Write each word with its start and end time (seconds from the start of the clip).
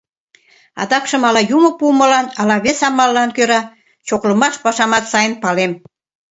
—Адакшым 0.81 1.21
ала 1.27 1.41
Юмо 1.55 1.69
пуымылан, 1.79 2.27
ала 2.39 2.55
вес 2.65 2.79
амаллан 2.87 3.29
кӧра 3.37 3.61
чоклымаш 4.07 4.55
пашамат 4.63 5.03
сайын 5.11 5.33
палем. 5.43 5.71